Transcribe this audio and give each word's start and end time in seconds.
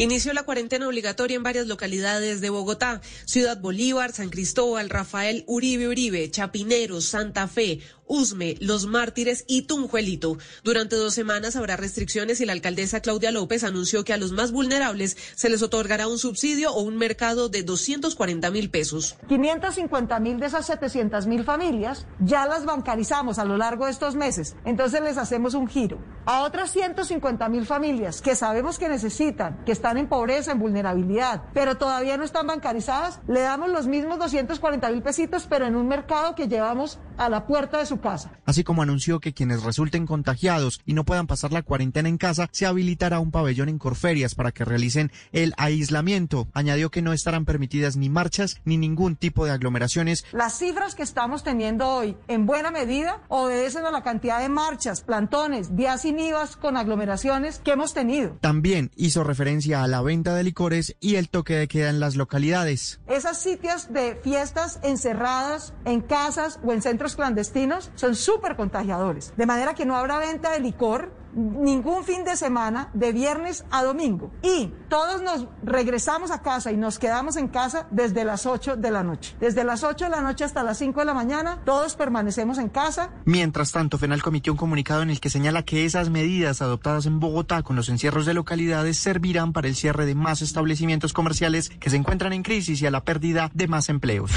Inició 0.00 0.32
la 0.32 0.44
cuarentena 0.44 0.88
obligatoria 0.88 1.36
en 1.36 1.42
varias 1.42 1.66
localidades 1.66 2.40
de 2.40 2.48
Bogotá, 2.48 3.02
Ciudad 3.26 3.60
Bolívar, 3.60 4.12
San 4.12 4.30
Cristóbal, 4.30 4.88
Rafael 4.88 5.44
Uribe 5.46 5.88
Uribe, 5.88 6.30
Chapinero, 6.30 7.02
Santa 7.02 7.46
Fe, 7.48 7.80
Usme, 8.10 8.56
Los 8.60 8.86
Mártires 8.86 9.44
y 9.46 9.62
Tunjuelito. 9.62 10.36
Durante 10.64 10.96
dos 10.96 11.14
semanas 11.14 11.54
habrá 11.54 11.76
restricciones 11.76 12.40
y 12.40 12.44
la 12.44 12.52
alcaldesa 12.52 13.00
Claudia 13.00 13.30
López 13.30 13.62
anunció 13.62 14.02
que 14.02 14.12
a 14.12 14.16
los 14.16 14.32
más 14.32 14.50
vulnerables 14.50 15.16
se 15.36 15.48
les 15.48 15.62
otorgará 15.62 16.08
un 16.08 16.18
subsidio 16.18 16.72
o 16.72 16.80
un 16.80 16.96
mercado 16.96 17.48
de 17.48 17.62
240 17.62 18.50
mil 18.50 18.68
pesos. 18.68 19.16
550 19.28 20.18
mil 20.18 20.40
de 20.40 20.46
esas 20.46 20.66
700 20.66 21.26
mil 21.28 21.44
familias 21.44 22.06
ya 22.18 22.46
las 22.46 22.64
bancarizamos 22.64 23.38
a 23.38 23.44
lo 23.44 23.56
largo 23.56 23.84
de 23.84 23.92
estos 23.92 24.16
meses. 24.16 24.56
Entonces 24.64 25.02
les 25.02 25.16
hacemos 25.16 25.54
un 25.54 25.68
giro. 25.68 26.02
A 26.26 26.42
otras 26.42 26.72
150 26.72 27.48
mil 27.48 27.64
familias 27.64 28.20
que 28.20 28.34
sabemos 28.34 28.78
que 28.78 28.88
necesitan, 28.88 29.62
que 29.64 29.72
están 29.72 29.89
en 29.96 30.06
pobreza, 30.06 30.52
en 30.52 30.58
vulnerabilidad, 30.58 31.42
pero 31.54 31.76
todavía 31.76 32.16
no 32.16 32.24
están 32.24 32.46
bancarizadas, 32.46 33.20
le 33.26 33.40
damos 33.40 33.70
los 33.70 33.86
mismos 33.86 34.18
240 34.18 34.90
mil 34.90 35.02
pesitos, 35.02 35.46
pero 35.48 35.66
en 35.66 35.76
un 35.76 35.88
mercado 35.88 36.34
que 36.34 36.48
llevamos 36.48 36.98
a 37.16 37.28
la 37.28 37.46
puerta 37.46 37.78
de 37.78 37.86
su 37.86 38.00
casa. 38.00 38.32
Así 38.46 38.64
como 38.64 38.82
anunció 38.82 39.20
que 39.20 39.32
quienes 39.32 39.62
resulten 39.62 40.06
contagiados 40.06 40.80
y 40.86 40.94
no 40.94 41.04
puedan 41.04 41.26
pasar 41.26 41.52
la 41.52 41.62
cuarentena 41.62 42.08
en 42.08 42.18
casa, 42.18 42.48
se 42.52 42.66
habilitará 42.66 43.20
un 43.20 43.30
pabellón 43.30 43.68
en 43.68 43.78
Corferias 43.78 44.34
para 44.34 44.52
que 44.52 44.64
realicen 44.64 45.12
el 45.32 45.54
aislamiento. 45.56 46.48
Añadió 46.52 46.90
que 46.90 47.02
no 47.02 47.12
estarán 47.12 47.44
permitidas 47.44 47.96
ni 47.96 48.08
marchas 48.08 48.60
ni 48.64 48.76
ningún 48.76 49.16
tipo 49.16 49.44
de 49.44 49.52
aglomeraciones. 49.52 50.24
Las 50.32 50.58
cifras 50.58 50.94
que 50.94 51.02
estamos 51.02 51.42
teniendo 51.42 51.88
hoy, 51.88 52.16
en 52.28 52.46
buena 52.46 52.70
medida, 52.70 53.20
obedecen 53.28 53.84
a 53.84 53.90
la 53.90 54.02
cantidad 54.02 54.40
de 54.40 54.48
marchas, 54.48 55.02
plantones, 55.02 55.76
días 55.76 56.02
sin 56.02 56.18
IVAs 56.18 56.56
con 56.56 56.76
aglomeraciones 56.76 57.58
que 57.58 57.72
hemos 57.72 57.94
tenido. 57.94 58.36
También 58.40 58.90
hizo 58.96 59.24
referencia 59.24 59.79
a 59.82 59.88
la 59.88 60.02
venta 60.02 60.34
de 60.34 60.44
licores 60.44 60.96
y 61.00 61.16
el 61.16 61.28
toque 61.28 61.54
de 61.54 61.68
queda 61.68 61.88
en 61.88 62.00
las 62.00 62.16
localidades. 62.16 63.00
Esas 63.06 63.38
sitios 63.38 63.92
de 63.92 64.16
fiestas 64.16 64.78
encerradas 64.82 65.72
en 65.84 66.00
casas 66.00 66.60
o 66.64 66.72
en 66.72 66.82
centros 66.82 67.16
clandestinos 67.16 67.90
son 67.94 68.14
súper 68.14 68.56
contagiadores. 68.56 69.32
De 69.36 69.46
manera 69.46 69.74
que 69.74 69.86
no 69.86 69.96
habrá 69.96 70.18
venta 70.18 70.50
de 70.52 70.60
licor 70.60 71.12
ningún 71.34 72.04
fin 72.04 72.24
de 72.24 72.36
semana 72.36 72.90
de 72.92 73.12
viernes 73.12 73.64
a 73.70 73.84
domingo. 73.84 74.30
Y 74.42 74.72
todos 74.88 75.22
nos 75.22 75.46
regresamos 75.62 76.30
a 76.30 76.42
casa 76.42 76.72
y 76.72 76.76
nos 76.76 76.98
quedamos 76.98 77.36
en 77.36 77.48
casa 77.48 77.86
desde 77.90 78.24
las 78.24 78.46
8 78.46 78.76
de 78.76 78.90
la 78.90 79.02
noche. 79.02 79.36
Desde 79.40 79.64
las 79.64 79.84
8 79.84 80.06
de 80.06 80.10
la 80.10 80.20
noche 80.20 80.44
hasta 80.44 80.62
las 80.62 80.78
5 80.78 81.00
de 81.00 81.06
la 81.06 81.14
mañana, 81.14 81.60
todos 81.64 81.94
permanecemos 81.94 82.58
en 82.58 82.68
casa. 82.68 83.10
Mientras 83.24 83.72
tanto, 83.72 83.98
FENAL 83.98 84.22
comitió 84.22 84.52
un 84.52 84.58
comunicado 84.58 85.02
en 85.02 85.10
el 85.10 85.20
que 85.20 85.30
señala 85.30 85.62
que 85.62 85.84
esas 85.84 86.10
medidas 86.10 86.62
adoptadas 86.62 87.06
en 87.06 87.20
Bogotá 87.20 87.62
con 87.62 87.76
los 87.76 87.88
encierros 87.88 88.26
de 88.26 88.34
localidades 88.34 88.98
servirán 88.98 89.52
para 89.52 89.68
el 89.68 89.76
cierre 89.76 90.06
de 90.06 90.14
más 90.14 90.42
establecimientos 90.42 91.12
comerciales 91.12 91.70
que 91.70 91.90
se 91.90 91.96
encuentran 91.96 92.32
en 92.32 92.42
crisis 92.42 92.80
y 92.82 92.86
a 92.86 92.90
la 92.90 93.04
pérdida 93.04 93.50
de 93.54 93.68
más 93.68 93.88
empleos. 93.88 94.30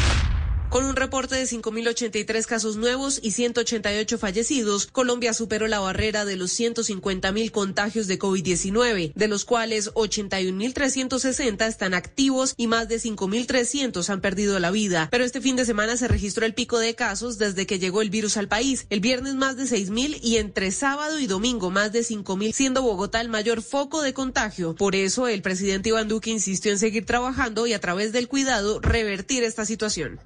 Con 0.73 0.85
un 0.85 0.95
reporte 0.95 1.35
de 1.35 1.43
5.083 1.43 2.45
casos 2.47 2.77
nuevos 2.77 3.19
y 3.21 3.29
188 3.29 4.17
fallecidos, 4.17 4.87
Colombia 4.87 5.31
superó 5.35 5.67
la 5.67 5.79
barrera 5.79 6.25
de 6.25 6.35
los 6.35 6.59
150.000 6.59 7.51
contagios 7.51 8.07
de 8.07 8.17
COVID-19, 8.17 9.13
de 9.13 9.27
los 9.27 9.45
cuales 9.45 9.93
81.360 9.93 11.67
están 11.67 11.93
activos 11.93 12.55
y 12.57 12.65
más 12.65 12.89
de 12.89 12.95
5.300 12.95 14.09
han 14.09 14.19
perdido 14.19 14.57
la 14.57 14.71
vida. 14.71 15.09
Pero 15.11 15.23
este 15.23 15.41
fin 15.41 15.55
de 15.55 15.65
semana 15.65 15.95
se 15.95 16.07
registró 16.07 16.43
el 16.43 16.55
pico 16.55 16.79
de 16.79 16.95
casos 16.95 17.37
desde 17.37 17.67
que 17.67 17.77
llegó 17.77 18.01
el 18.01 18.09
virus 18.09 18.37
al 18.37 18.47
país. 18.47 18.87
El 18.89 18.99
viernes 18.99 19.35
más 19.35 19.57
de 19.57 19.65
6.000 19.65 20.21
y 20.23 20.37
entre 20.37 20.71
sábado 20.71 21.19
y 21.19 21.27
domingo 21.27 21.69
más 21.69 21.91
de 21.91 21.99
5.000, 21.99 22.51
siendo 22.51 22.81
Bogotá 22.81 23.21
el 23.21 23.29
mayor 23.29 23.61
foco 23.61 24.01
de 24.01 24.15
contagio. 24.15 24.73
Por 24.73 24.95
eso 24.95 25.27
el 25.27 25.43
presidente 25.43 25.89
Iván 25.89 26.07
Duque 26.07 26.31
insistió 26.31 26.71
en 26.71 26.79
seguir 26.79 27.05
trabajando 27.05 27.67
y 27.67 27.73
a 27.73 27.79
través 27.79 28.11
del 28.11 28.27
cuidado 28.27 28.79
revertir 28.81 29.43
esta 29.43 29.65
situación. 29.65 30.19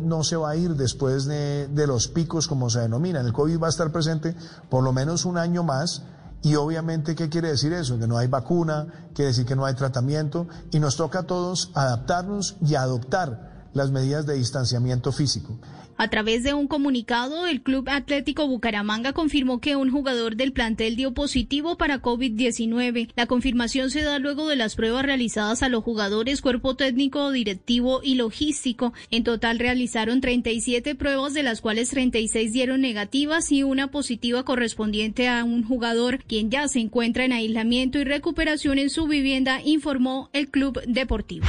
No 0.00 0.24
se 0.24 0.36
va 0.36 0.50
a 0.50 0.56
ir 0.56 0.74
después 0.74 1.24
de, 1.24 1.68
de 1.68 1.86
los 1.86 2.08
picos, 2.08 2.48
como 2.48 2.70
se 2.70 2.80
denominan. 2.80 3.26
El 3.26 3.32
COVID 3.32 3.60
va 3.60 3.66
a 3.66 3.70
estar 3.70 3.90
presente 3.92 4.34
por 4.68 4.82
lo 4.82 4.92
menos 4.92 5.24
un 5.24 5.38
año 5.38 5.62
más. 5.62 6.02
Y 6.42 6.56
obviamente, 6.56 7.14
¿qué 7.14 7.28
quiere 7.28 7.50
decir 7.50 7.72
eso? 7.72 7.98
Que 7.98 8.08
no 8.08 8.18
hay 8.18 8.26
vacuna, 8.26 8.86
quiere 9.14 9.28
decir 9.28 9.46
que 9.46 9.54
no 9.54 9.64
hay 9.64 9.74
tratamiento 9.74 10.48
y 10.72 10.80
nos 10.80 10.96
toca 10.96 11.20
a 11.20 11.22
todos 11.22 11.70
adaptarnos 11.74 12.56
y 12.60 12.74
adoptar 12.74 13.51
las 13.74 13.90
medidas 13.90 14.26
de 14.26 14.34
distanciamiento 14.34 15.12
físico. 15.12 15.58
A 16.02 16.08
través 16.08 16.42
de 16.42 16.54
un 16.54 16.66
comunicado, 16.66 17.46
el 17.46 17.62
Club 17.62 17.88
Atlético 17.88 18.48
Bucaramanga 18.48 19.12
confirmó 19.12 19.60
que 19.60 19.76
un 19.76 19.90
jugador 19.90 20.36
del 20.36 20.52
plantel 20.52 20.96
dio 20.96 21.12
positivo 21.12 21.76
para 21.76 22.02
COVID-19. 22.02 23.12
La 23.14 23.26
confirmación 23.26 23.90
se 23.90 24.02
da 24.02 24.18
luego 24.18 24.48
de 24.48 24.56
las 24.56 24.74
pruebas 24.74 25.04
realizadas 25.04 25.62
a 25.62 25.68
los 25.68 25.84
jugadores, 25.84 26.40
cuerpo 26.40 26.74
técnico, 26.74 27.30
directivo 27.30 28.00
y 28.02 28.16
logístico. 28.16 28.92
En 29.10 29.22
total 29.22 29.58
realizaron 29.58 30.20
37 30.20 30.94
pruebas, 30.94 31.34
de 31.34 31.42
las 31.42 31.60
cuales 31.60 31.90
36 31.90 32.52
dieron 32.52 32.80
negativas 32.80 33.52
y 33.52 33.62
una 33.62 33.90
positiva 33.90 34.44
correspondiente 34.44 35.28
a 35.28 35.44
un 35.44 35.62
jugador, 35.62 36.24
quien 36.24 36.50
ya 36.50 36.66
se 36.68 36.80
encuentra 36.80 37.24
en 37.24 37.32
aislamiento 37.32 37.98
y 37.98 38.04
recuperación 38.04 38.78
en 38.78 38.90
su 38.90 39.06
vivienda, 39.06 39.60
informó 39.62 40.30
el 40.32 40.48
Club 40.50 40.80
Deportivo. 40.86 41.46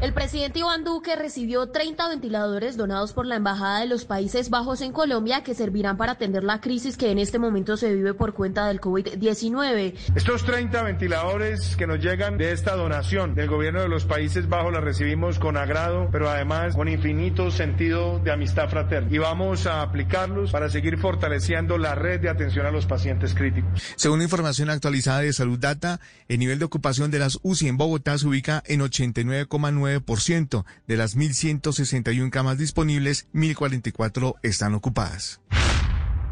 El 0.00 0.12
presidente 0.12 0.60
Iván 0.60 0.84
Duque 0.84 1.16
recibió 1.16 1.70
30 1.70 2.08
ventiladores 2.08 2.76
donados 2.76 3.12
por 3.12 3.26
la 3.26 3.34
Embajada 3.34 3.80
de 3.80 3.86
los 3.86 4.04
Países 4.04 4.48
Bajos 4.48 4.80
en 4.80 4.92
Colombia 4.92 5.42
que 5.42 5.56
servirán 5.56 5.96
para 5.96 6.12
atender 6.12 6.44
la 6.44 6.60
crisis 6.60 6.96
que 6.96 7.10
en 7.10 7.18
este 7.18 7.40
momento 7.40 7.76
se 7.76 7.92
vive 7.92 8.14
por 8.14 8.32
cuenta 8.32 8.68
del 8.68 8.80
COVID-19. 8.80 9.94
Estos 10.14 10.44
30 10.44 10.84
ventiladores 10.84 11.74
que 11.74 11.88
nos 11.88 11.98
llegan 11.98 12.38
de 12.38 12.52
esta 12.52 12.76
donación 12.76 13.34
del 13.34 13.48
gobierno 13.48 13.80
de 13.80 13.88
los 13.88 14.04
Países 14.04 14.48
Bajos 14.48 14.72
la 14.72 14.80
recibimos 14.80 15.40
con 15.40 15.56
agrado, 15.56 16.08
pero 16.12 16.30
además 16.30 16.76
con 16.76 16.86
infinito 16.86 17.50
sentido 17.50 18.20
de 18.20 18.30
amistad 18.30 18.68
fraterna. 18.68 19.08
Y 19.10 19.18
vamos 19.18 19.66
a 19.66 19.82
aplicarlos 19.82 20.52
para 20.52 20.70
seguir 20.70 20.98
fortaleciendo 20.98 21.76
la 21.76 21.96
red 21.96 22.20
de 22.20 22.28
atención 22.28 22.66
a 22.66 22.70
los 22.70 22.86
pacientes 22.86 23.34
críticos. 23.34 23.82
Según 23.96 24.22
información 24.22 24.70
actualizada 24.70 25.22
de 25.22 25.32
Salud 25.32 25.58
Data, 25.58 25.98
el 26.28 26.38
nivel 26.38 26.60
de 26.60 26.66
ocupación 26.66 27.10
de 27.10 27.18
las 27.18 27.40
UCI 27.42 27.66
en 27.66 27.76
Bogotá 27.76 28.16
se 28.16 28.28
ubica 28.28 28.62
en 28.68 28.80
89,9 28.80 29.87
De 30.86 30.96
las 30.96 31.16
1.161 31.16 32.30
camas 32.30 32.58
disponibles, 32.58 33.26
1.044 33.32 34.34
están 34.42 34.74
ocupadas. 34.74 35.40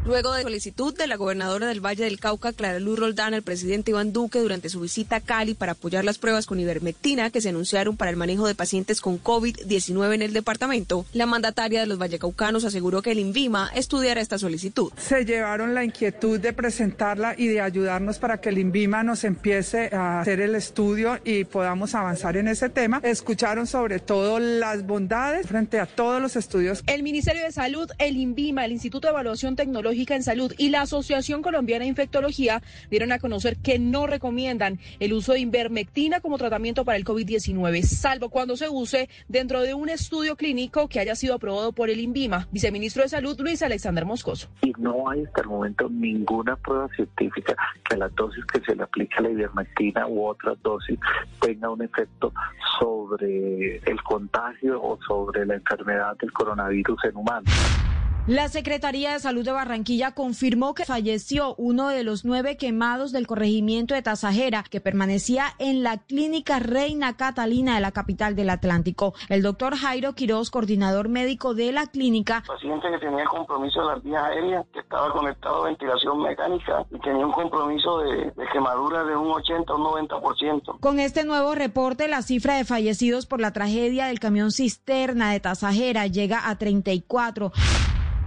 Luego 0.07 0.31
de 0.31 0.43
solicitud 0.43 0.95
de 0.95 1.05
la 1.05 1.17
gobernadora 1.17 1.67
del 1.67 1.85
Valle 1.85 2.05
del 2.05 2.17
Cauca, 2.17 2.53
Clara 2.53 2.79
Luz 2.79 2.97
Roldán, 2.97 3.33
al 3.33 3.41
presidente 3.41 3.91
Iván 3.91 4.13
Duque 4.13 4.39
durante 4.39 4.69
su 4.69 4.79
visita 4.79 5.17
a 5.17 5.19
Cali 5.19 5.53
para 5.53 5.73
apoyar 5.73 6.05
las 6.05 6.17
pruebas 6.17 6.45
con 6.45 6.61
ivermectina 6.61 7.29
que 7.29 7.41
se 7.41 7.49
anunciaron 7.49 7.97
para 7.97 8.09
el 8.09 8.15
manejo 8.15 8.47
de 8.47 8.55
pacientes 8.55 9.01
con 9.01 9.21
COVID-19 9.21 10.15
en 10.15 10.21
el 10.21 10.31
departamento, 10.31 11.05
la 11.11 11.25
mandataria 11.25 11.81
de 11.81 11.87
los 11.87 11.97
vallecaucanos 11.97 12.63
aseguró 12.63 13.01
que 13.01 13.11
el 13.11 13.19
INVIMA 13.19 13.69
estudiará 13.75 14.21
esta 14.21 14.37
solicitud. 14.37 14.93
Se 14.95 15.25
llevaron 15.25 15.73
la 15.73 15.83
inquietud 15.83 16.39
de 16.39 16.53
presentarla 16.53 17.35
y 17.37 17.47
de 17.47 17.59
ayudarnos 17.59 18.17
para 18.17 18.39
que 18.39 18.47
el 18.47 18.59
INVIMA 18.59 19.03
nos 19.03 19.25
empiece 19.25 19.93
a 19.93 20.21
hacer 20.21 20.39
el 20.39 20.55
estudio 20.55 21.19
y 21.25 21.43
podamos 21.43 21.95
avanzar 21.95 22.37
en 22.37 22.47
ese 22.47 22.69
tema. 22.69 23.01
Escucharon 23.03 23.67
sobre 23.67 23.99
todo 23.99 24.39
las 24.39 24.87
bondades 24.87 25.47
frente 25.47 25.81
a 25.81 25.85
todos 25.85 26.21
los 26.21 26.37
estudios. 26.37 26.81
El 26.87 27.03
Ministerio 27.03 27.43
de 27.43 27.51
Salud, 27.51 27.91
el 27.97 28.15
INVIMA, 28.15 28.63
el 28.63 28.71
Instituto 28.71 29.07
de 29.07 29.11
Evaluación 29.11 29.57
Tecnológica, 29.57 29.96
en 29.97 30.23
Salud 30.23 30.53
y 30.57 30.69
la 30.69 30.81
Asociación 30.81 31.41
Colombiana 31.41 31.83
de 31.83 31.89
Infectología 31.89 32.61
dieron 32.89 33.11
a 33.11 33.19
conocer 33.19 33.57
que 33.57 33.79
no 33.79 34.05
recomiendan 34.05 34.79
el 34.99 35.13
uso 35.13 35.33
de 35.33 35.39
ivermectina 35.39 36.19
como 36.19 36.37
tratamiento 36.37 36.85
para 36.85 36.97
el 36.97 37.03
COVID-19, 37.03 37.81
salvo 37.81 38.29
cuando 38.29 38.55
se 38.55 38.69
use 38.69 39.09
dentro 39.27 39.61
de 39.61 39.73
un 39.73 39.89
estudio 39.89 40.35
clínico 40.35 40.87
que 40.87 40.99
haya 40.99 41.15
sido 41.15 41.33
aprobado 41.35 41.71
por 41.71 41.89
el 41.89 41.99
INVIMA. 41.99 42.47
Viceministro 42.51 43.03
de 43.03 43.09
Salud, 43.09 43.39
Luis 43.39 43.61
Alexander 43.63 44.05
Moscoso. 44.05 44.49
Y 44.61 44.71
no 44.77 45.09
hay 45.09 45.23
hasta 45.23 45.41
el 45.41 45.47
momento 45.47 45.89
ninguna 45.89 46.55
prueba 46.55 46.87
científica 46.95 47.55
que 47.89 47.97
la 47.97 48.09
dosis 48.09 48.45
que 48.45 48.61
se 48.61 48.75
le 48.75 48.83
aplica 48.83 49.17
a 49.17 49.21
la 49.23 49.31
ivermectina 49.31 50.07
u 50.07 50.27
otras 50.27 50.61
dosis 50.61 50.99
tenga 51.41 51.69
un 51.69 51.81
efecto 51.81 52.31
sobre 52.79 53.77
el 53.77 54.03
contagio 54.03 54.81
o 54.81 54.99
sobre 55.07 55.45
la 55.45 55.55
enfermedad 55.55 56.15
del 56.17 56.31
coronavirus 56.31 57.03
en 57.05 57.15
humanos. 57.15 57.86
La 58.27 58.49
Secretaría 58.49 59.13
de 59.13 59.21
Salud 59.21 59.45
de 59.45 59.53
Barranquilla 59.53 60.11
confirmó 60.11 60.73
que 60.73 60.83
falleció 60.83 61.55
uno 61.55 61.87
de 61.87 62.03
los 62.03 62.25
nueve 62.25 62.57
quemados 62.57 63.13
del 63.13 63.25
corregimiento 63.25 63.93
de 63.93 64.01
Tasajera 64.01 64.65
que 64.69 64.81
permanecía 64.81 65.45
en 65.59 65.81
la 65.81 65.99
clínica 65.99 66.59
Reina 66.59 67.15
Catalina 67.15 67.75
de 67.75 67.79
la 67.79 67.93
capital 67.93 68.35
del 68.35 68.49
Atlántico. 68.49 69.13
El 69.29 69.43
doctor 69.43 69.77
Jairo 69.77 70.11
Quiroz, 70.11 70.51
coordinador 70.51 71.07
médico 71.07 71.53
de 71.53 71.71
la 71.71 71.85
clínica. 71.85 72.43
Paciente 72.45 72.91
que 72.91 72.97
tenía 72.97 73.23
compromiso 73.27 73.79
de 73.79 73.87
las 73.95 74.03
vías 74.03 74.21
aéreas, 74.21 74.65
que 74.73 74.79
estaba 74.79 75.09
conectado 75.13 75.63
a 75.63 75.67
ventilación 75.67 76.21
mecánica 76.21 76.85
y 76.91 76.99
tenía 76.99 77.25
un 77.25 77.31
compromiso 77.31 77.99
de, 77.99 78.31
de 78.31 78.47
quemadura 78.51 79.05
de 79.05 79.15
un 79.15 79.31
80 79.31 79.73
o 79.73 79.77
un 79.77 80.09
90%. 80.09 80.81
Con 80.81 80.99
este 80.99 81.23
nuevo 81.23 81.55
reporte, 81.55 82.09
la 82.09 82.21
cifra 82.21 82.57
de 82.57 82.65
fallecidos 82.65 83.25
por 83.25 83.39
la 83.39 83.53
tragedia 83.53 84.07
del 84.07 84.19
camión 84.19 84.51
cisterna 84.51 85.31
de 85.31 85.39
Tasajera 85.39 86.07
llega 86.07 86.49
a 86.49 86.57
34. 86.57 87.53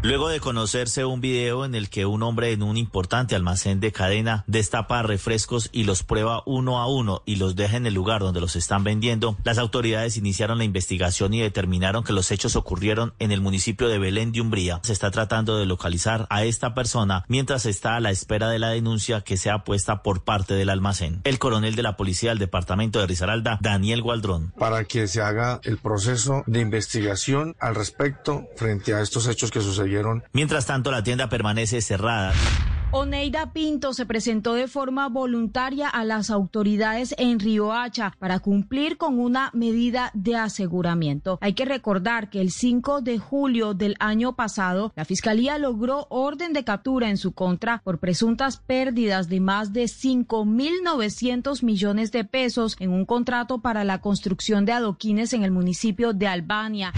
Luego 0.03 0.31
de 0.31 0.41
conocerse 0.41 1.05
un 1.05 1.21
video 1.21 1.67
en 1.67 1.75
el 1.75 1.91
que 1.91 2.07
un 2.07 2.23
hombre 2.23 2.53
en 2.53 2.63
un 2.63 2.79
importante 2.79 3.35
almacén 3.35 3.81
de 3.81 3.93
cadena 3.93 4.45
destapa 4.47 5.03
refrescos 5.03 5.69
y 5.73 5.85
los 5.85 6.05
prueba 6.05 6.43
uno 6.47 6.79
a 6.79 6.87
uno 6.87 7.23
y 7.27 7.37
los 7.37 7.55
deja 7.55 7.77
en 7.77 7.85
el 7.85 7.93
lugar 7.93 8.23
donde 8.23 8.41
los 8.41 8.57
están 8.57 8.83
vendiendo, 8.83 9.37
las 9.45 9.59
autoridades 9.59 10.17
iniciaron 10.17 10.57
la 10.57 10.65
investigación 10.65 11.35
y 11.35 11.43
determinaron 11.43 12.03
que 12.03 12.15
los 12.15 12.31
hechos 12.31 12.57
ocurrieron 12.57 13.13
en 13.19 13.31
el 13.31 13.43
municipio 13.43 13.89
de 13.89 13.99
Belén 13.99 14.33
de 14.33 14.41
Umbría. 14.41 14.81
Se 14.85 14.95
está 14.95 15.11
tratando 15.11 15.59
de 15.59 15.67
localizar 15.67 16.27
a 16.31 16.45
esta 16.45 16.73
persona 16.73 17.27
mientras 17.29 17.67
está 17.67 17.97
a 17.97 18.01
la 18.01 18.11
espera 18.11 18.49
de 18.49 18.59
la 18.59 18.71
denuncia 18.71 19.21
que 19.21 19.37
sea 19.37 19.65
puesta 19.65 20.03
por 20.03 20.25
parte 20.25 20.55
del 20.55 20.71
almacén. 20.71 21.21
El 21.25 21.39
coronel 21.39 21.77
de 21.77 21.83
la 21.83 21.99
policía 21.99 22.31
del 22.31 22.39
departamento 22.39 23.01
de 23.01 23.07
Risaralda, 23.07 23.59
Daniel 23.61 24.01
Gualdrón. 24.01 24.55
Para 24.59 24.85
que 24.85 25.07
se 25.09 25.21
haga 25.21 25.61
el 25.63 25.77
proceso 25.77 26.43
de 26.47 26.61
investigación 26.61 27.55
al 27.61 27.75
respecto 27.75 28.47
frente 28.57 28.95
a 28.95 29.03
estos 29.03 29.27
hechos 29.27 29.51
que 29.51 29.61
sucedieron 29.61 29.90
Mientras 30.33 30.67
tanto, 30.67 30.91
la 30.91 31.03
tienda 31.03 31.29
permanece 31.29 31.81
cerrada. 31.81 32.33
Oneida 32.93 33.53
Pinto 33.53 33.93
se 33.93 34.05
presentó 34.05 34.55
de 34.55 34.67
forma 34.67 35.09
voluntaria 35.09 35.89
a 35.89 36.03
las 36.03 36.29
autoridades 36.29 37.15
en 37.19 37.39
Riohacha 37.39 38.17
para 38.19 38.41
cumplir 38.41 38.97
con 38.97 39.21
una 39.21 39.51
medida 39.55 40.11
de 40.13 40.35
aseguramiento. 40.35 41.39
Hay 41.41 41.53
que 41.53 41.65
recordar 41.65 42.31
que 42.31 42.41
el 42.41 42.51
5 42.51 43.01
de 43.01 43.19
julio 43.19 43.75
del 43.75 43.95
año 44.01 44.35
pasado, 44.35 44.93
la 44.97 45.05
Fiscalía 45.05 45.57
logró 45.57 46.09
orden 46.11 46.53
de 46.53 46.65
captura 46.65 47.09
en 47.09 47.17
su 47.17 47.31
contra 47.31 47.81
por 47.85 48.01
presuntas 48.01 48.57
pérdidas 48.57 49.29
de 49.29 49.39
más 49.39 49.73
de 49.73 49.85
5.900 49.85 51.63
millones 51.63 52.11
de 52.11 52.25
pesos 52.25 52.77
en 52.81 52.91
un 52.91 53.05
contrato 53.05 53.61
para 53.61 53.85
la 53.85 54.01
construcción 54.01 54.65
de 54.65 54.73
adoquines 54.73 55.33
en 55.33 55.45
el 55.45 55.53
municipio 55.53 56.13
de 56.13 56.27
Albania. 56.27 56.93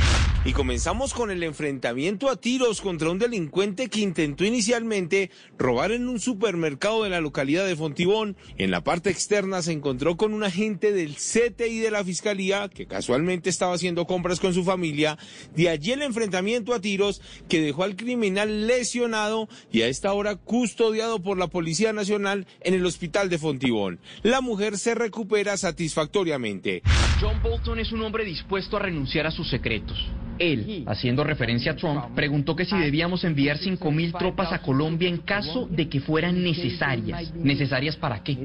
Y 0.44 0.54
comenzamos 0.54 1.14
con 1.14 1.30
el 1.30 1.44
enfrentamiento 1.44 2.28
a 2.28 2.34
tiros 2.34 2.80
contra 2.80 3.10
un 3.10 3.20
delincuente 3.20 3.88
que 3.88 4.00
intentó 4.00 4.44
inicialmente 4.44 5.30
robar 5.56 5.92
en 5.92 6.08
un 6.08 6.18
supermercado 6.18 7.04
de 7.04 7.10
la 7.10 7.20
localidad 7.20 7.64
de 7.64 7.76
Fontibón. 7.76 8.36
En 8.58 8.72
la 8.72 8.82
parte 8.82 9.08
externa 9.08 9.62
se 9.62 9.70
encontró 9.70 10.16
con 10.16 10.34
un 10.34 10.42
agente 10.42 10.90
del 10.90 11.14
CTI 11.14 11.78
de 11.78 11.92
la 11.92 12.02
Fiscalía 12.02 12.68
que 12.68 12.86
casualmente 12.86 13.50
estaba 13.50 13.74
haciendo 13.74 14.04
compras 14.04 14.40
con 14.40 14.52
su 14.52 14.64
familia. 14.64 15.16
De 15.54 15.68
allí 15.68 15.92
el 15.92 16.02
enfrentamiento 16.02 16.74
a 16.74 16.80
tiros 16.80 17.22
que 17.48 17.60
dejó 17.60 17.84
al 17.84 17.94
criminal 17.94 18.66
lesionado 18.66 19.48
y 19.70 19.82
a 19.82 19.86
esta 19.86 20.12
hora 20.12 20.34
custodiado 20.34 21.22
por 21.22 21.38
la 21.38 21.46
Policía 21.46 21.92
Nacional 21.92 22.48
en 22.62 22.74
el 22.74 22.84
hospital 22.84 23.28
de 23.28 23.38
Fontibón. 23.38 24.00
La 24.24 24.40
mujer 24.40 24.76
se 24.76 24.96
recupera 24.96 25.56
satisfactoriamente. 25.56 26.82
John 27.20 27.40
Bolton 27.40 27.78
es 27.78 27.92
un 27.92 28.02
hombre 28.02 28.24
dispuesto 28.24 28.76
a 28.76 28.80
renunciar 28.80 29.28
a 29.28 29.30
sus 29.30 29.48
secretos. 29.48 29.96
Él, 30.42 30.84
haciendo 30.86 31.22
referencia 31.22 31.72
a 31.72 31.76
Trump, 31.76 32.14
preguntó 32.14 32.56
que 32.56 32.64
si 32.64 32.76
debíamos 32.76 33.22
enviar 33.24 33.58
5.000 33.58 34.18
tropas 34.18 34.52
a 34.52 34.60
Colombia 34.60 35.08
en 35.08 35.18
caso 35.18 35.68
de 35.70 35.88
que 35.88 36.00
fueran 36.00 36.42
necesarias. 36.42 37.32
¿Necesarias 37.34 37.96
para 37.96 38.22
qué? 38.22 38.36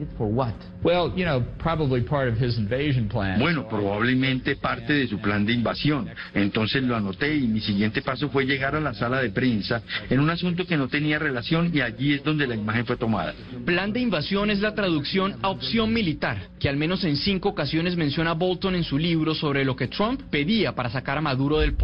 Bueno, 3.39 3.67
probablemente 3.67 4.55
parte 4.55 4.94
de 4.94 5.07
su 5.07 5.19
plan 5.19 5.45
de 5.45 5.53
invasión. 5.53 6.07
Entonces 6.33 6.83
lo 6.83 6.95
anoté 6.95 7.35
y 7.35 7.47
mi 7.47 7.59
siguiente 7.59 8.01
paso 8.01 8.29
fue 8.29 8.45
llegar 8.45 8.75
a 8.75 8.79
la 8.79 8.94
sala 8.94 9.21
de 9.21 9.29
prensa 9.31 9.81
en 10.09 10.19
un 10.19 10.29
asunto 10.29 10.65
que 10.65 10.77
no 10.77 10.88
tenía 10.88 11.19
relación 11.19 11.71
y 11.73 11.81
allí 11.81 12.13
es 12.13 12.23
donde 12.23 12.47
la 12.47 12.55
imagen 12.55 12.85
fue 12.85 12.97
tomada. 12.97 13.33
Plan 13.65 13.91
de 13.91 13.99
invasión 13.99 14.49
es 14.49 14.59
la 14.59 14.75
traducción 14.75 15.35
a 15.41 15.49
opción 15.49 15.91
militar, 15.91 16.49
que 16.59 16.69
al 16.69 16.77
menos 16.77 17.03
en 17.03 17.17
cinco 17.17 17.49
ocasiones 17.49 17.95
menciona 17.95 18.33
Bolton 18.33 18.75
en 18.75 18.83
su 18.83 18.97
libro 18.97 19.33
sobre 19.33 19.65
lo 19.65 19.75
que 19.75 19.88
Trump 19.88 20.21
pedía 20.29 20.73
para 20.75 20.89
sacar 20.89 21.17
a 21.17 21.21
Maduro 21.21 21.59
del 21.59 21.73